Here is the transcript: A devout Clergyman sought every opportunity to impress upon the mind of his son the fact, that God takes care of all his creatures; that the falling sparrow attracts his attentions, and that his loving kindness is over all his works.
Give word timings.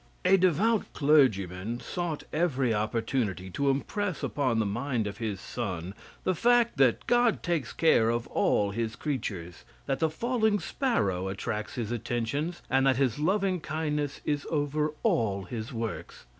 A 0.25 0.35
devout 0.35 0.91
Clergyman 0.93 1.79
sought 1.79 2.23
every 2.33 2.73
opportunity 2.73 3.51
to 3.51 3.69
impress 3.69 4.23
upon 4.23 4.57
the 4.57 4.65
mind 4.65 5.05
of 5.05 5.19
his 5.19 5.39
son 5.39 5.93
the 6.23 6.33
fact, 6.33 6.77
that 6.77 7.05
God 7.05 7.43
takes 7.43 7.71
care 7.71 8.09
of 8.09 8.25
all 8.29 8.71
his 8.71 8.95
creatures; 8.95 9.63
that 9.85 9.99
the 9.99 10.09
falling 10.09 10.59
sparrow 10.59 11.27
attracts 11.27 11.75
his 11.75 11.91
attentions, 11.91 12.63
and 12.67 12.87
that 12.87 12.97
his 12.97 13.19
loving 13.19 13.59
kindness 13.59 14.21
is 14.25 14.47
over 14.49 14.91
all 15.03 15.43
his 15.43 15.71
works. 15.71 16.25